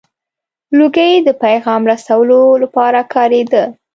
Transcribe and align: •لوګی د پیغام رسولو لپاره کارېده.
•لوګی 0.77 1.13
د 1.27 1.29
پیغام 1.43 1.81
رسولو 1.91 2.41
لپاره 2.63 2.99
کارېده. 3.13 3.63